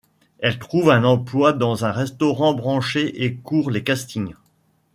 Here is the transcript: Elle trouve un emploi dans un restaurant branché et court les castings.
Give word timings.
Elle 0.39 0.57
trouve 0.57 0.89
un 0.89 1.03
emploi 1.03 1.53
dans 1.53 1.85
un 1.85 1.91
restaurant 1.91 2.55
branché 2.55 3.23
et 3.23 3.35
court 3.35 3.69
les 3.69 3.83
castings. 3.83 4.33